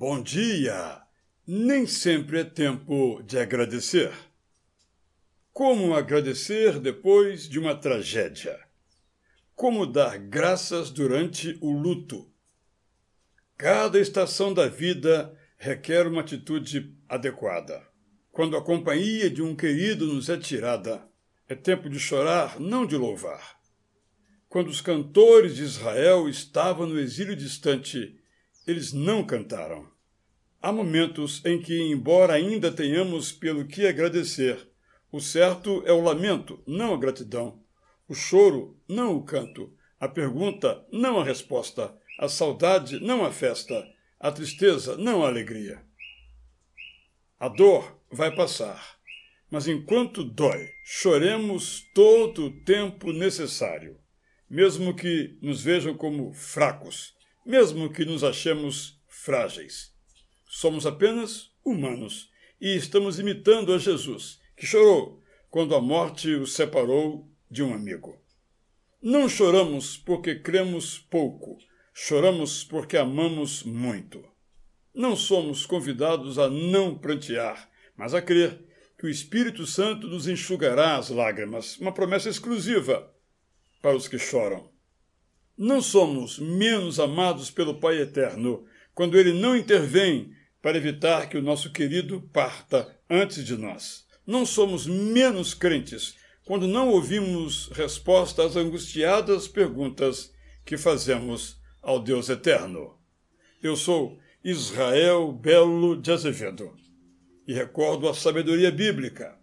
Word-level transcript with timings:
Bom 0.00 0.22
dia! 0.22 1.02
Nem 1.46 1.86
sempre 1.86 2.40
é 2.40 2.44
tempo 2.44 3.22
de 3.22 3.38
agradecer. 3.38 4.10
Como 5.52 5.94
agradecer 5.94 6.80
depois 6.80 7.46
de 7.46 7.58
uma 7.58 7.74
tragédia? 7.74 8.58
Como 9.54 9.84
dar 9.84 10.16
graças 10.16 10.88
durante 10.88 11.58
o 11.60 11.70
luto? 11.70 12.32
Cada 13.58 14.00
estação 14.00 14.54
da 14.54 14.68
vida 14.68 15.38
requer 15.58 16.06
uma 16.06 16.22
atitude 16.22 16.96
adequada. 17.06 17.86
Quando 18.32 18.56
a 18.56 18.64
companhia 18.64 19.28
de 19.28 19.42
um 19.42 19.54
querido 19.54 20.06
nos 20.06 20.30
é 20.30 20.38
tirada, 20.38 21.06
é 21.46 21.54
tempo 21.54 21.90
de 21.90 22.00
chorar, 22.00 22.58
não 22.58 22.86
de 22.86 22.96
louvar. 22.96 23.60
Quando 24.48 24.68
os 24.68 24.80
cantores 24.80 25.56
de 25.56 25.62
Israel 25.62 26.26
estavam 26.26 26.86
no 26.86 26.98
exílio 26.98 27.36
distante, 27.36 28.18
eles 28.70 28.92
não 28.92 29.24
cantaram. 29.24 29.88
Há 30.62 30.70
momentos 30.70 31.44
em 31.44 31.60
que, 31.60 31.76
embora 31.80 32.34
ainda 32.34 32.70
tenhamos 32.70 33.32
pelo 33.32 33.66
que 33.66 33.86
agradecer, 33.86 34.68
o 35.10 35.20
certo 35.20 35.82
é 35.86 35.92
o 35.92 36.00
lamento, 36.00 36.62
não 36.66 36.94
a 36.94 36.96
gratidão. 36.96 37.60
O 38.08 38.14
choro, 38.14 38.78
não 38.88 39.16
o 39.16 39.24
canto. 39.24 39.74
A 39.98 40.08
pergunta, 40.08 40.86
não 40.92 41.18
a 41.18 41.24
resposta. 41.24 41.92
A 42.18 42.28
saudade, 42.28 43.00
não 43.00 43.24
a 43.24 43.32
festa. 43.32 43.84
A 44.20 44.30
tristeza, 44.30 44.96
não 44.96 45.24
a 45.24 45.28
alegria. 45.28 45.82
A 47.38 47.48
dor 47.48 47.98
vai 48.12 48.34
passar, 48.34 48.98
mas 49.50 49.66
enquanto 49.66 50.22
dói, 50.22 50.68
choremos 50.84 51.82
todo 51.94 52.46
o 52.46 52.64
tempo 52.64 53.12
necessário, 53.12 53.98
mesmo 54.48 54.94
que 54.94 55.38
nos 55.40 55.62
vejam 55.62 55.94
como 55.94 56.32
fracos, 56.34 57.14
mesmo 57.50 57.92
que 57.92 58.04
nos 58.04 58.22
achemos 58.22 59.02
frágeis. 59.08 59.92
Somos 60.46 60.86
apenas 60.86 61.50
humanos 61.64 62.30
e 62.60 62.76
estamos 62.76 63.18
imitando 63.18 63.74
a 63.74 63.78
Jesus, 63.78 64.38
que 64.56 64.64
chorou 64.64 65.20
quando 65.50 65.74
a 65.74 65.80
morte 65.80 66.32
o 66.32 66.46
separou 66.46 67.28
de 67.50 67.60
um 67.60 67.74
amigo. 67.74 68.16
Não 69.02 69.28
choramos 69.28 69.96
porque 69.96 70.36
cremos 70.36 70.96
pouco, 70.96 71.58
choramos 71.92 72.62
porque 72.62 72.96
amamos 72.96 73.64
muito. 73.64 74.24
Não 74.94 75.16
somos 75.16 75.66
convidados 75.66 76.38
a 76.38 76.48
não 76.48 76.96
prantear, 76.96 77.68
mas 77.96 78.14
a 78.14 78.22
crer 78.22 78.64
que 78.96 79.06
o 79.06 79.10
Espírito 79.10 79.66
Santo 79.66 80.06
nos 80.06 80.28
enxugará 80.28 80.96
as 80.96 81.10
lágrimas, 81.10 81.76
uma 81.78 81.92
promessa 81.92 82.28
exclusiva 82.28 83.12
para 83.82 83.96
os 83.96 84.06
que 84.06 84.18
choram. 84.18 84.70
Não 85.62 85.82
somos 85.82 86.38
menos 86.38 86.98
amados 86.98 87.50
pelo 87.50 87.74
Pai 87.74 88.00
Eterno 88.00 88.64
quando 88.94 89.18
ele 89.18 89.34
não 89.34 89.54
intervém 89.54 90.32
para 90.62 90.78
evitar 90.78 91.28
que 91.28 91.36
o 91.36 91.42
nosso 91.42 91.70
querido 91.70 92.22
parta 92.32 92.98
antes 93.10 93.44
de 93.44 93.58
nós. 93.58 94.06
Não 94.26 94.46
somos 94.46 94.86
menos 94.86 95.52
crentes 95.52 96.14
quando 96.46 96.66
não 96.66 96.88
ouvimos 96.88 97.68
resposta 97.74 98.42
às 98.42 98.56
angustiadas 98.56 99.46
perguntas 99.48 100.32
que 100.64 100.78
fazemos 100.78 101.60
ao 101.82 102.00
Deus 102.00 102.30
Eterno. 102.30 102.98
Eu 103.62 103.76
sou 103.76 104.18
Israel 104.42 105.30
Belo 105.30 105.94
de 105.94 106.10
Azevedo 106.10 106.74
e 107.46 107.52
recordo 107.52 108.08
a 108.08 108.14
sabedoria 108.14 108.70
bíblica. 108.70 109.38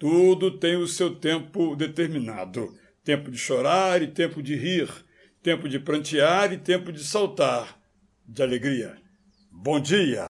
Tudo 0.00 0.58
tem 0.58 0.74
o 0.74 0.88
seu 0.88 1.14
tempo 1.14 1.76
determinado: 1.76 2.76
tempo 3.04 3.30
de 3.30 3.38
chorar 3.38 4.02
e 4.02 4.08
tempo 4.08 4.42
de 4.42 4.56
rir 4.56 5.03
tempo 5.44 5.68
de 5.68 5.78
prantear 5.78 6.54
e 6.54 6.56
tempo 6.56 6.90
de 6.90 7.04
saltar 7.04 7.78
de 8.26 8.42
alegria. 8.42 8.96
Bom 9.52 9.78
dia! 9.78 10.22